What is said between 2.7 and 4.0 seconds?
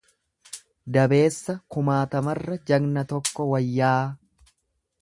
jagna tokko wayyaa.